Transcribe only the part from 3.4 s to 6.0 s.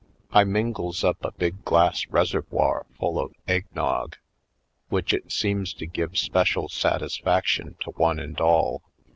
egg nog, which it seems to